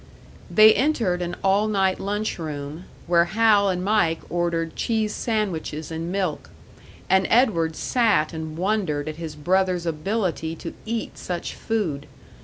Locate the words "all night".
1.43-1.99